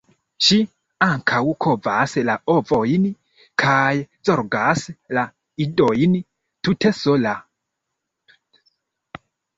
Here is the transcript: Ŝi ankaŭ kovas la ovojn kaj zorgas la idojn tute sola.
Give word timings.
Ŝi 0.43 0.55
ankaŭ 1.07 1.41
kovas 1.65 2.15
la 2.29 2.37
ovojn 2.53 3.05
kaj 3.63 3.93
zorgas 4.31 4.87
la 5.19 5.27
idojn 5.67 6.17
tute 6.69 6.93
sola. 7.03 7.35